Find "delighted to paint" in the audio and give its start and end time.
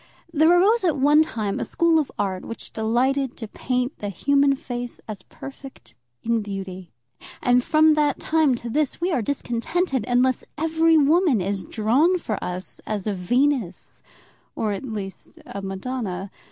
2.73-3.99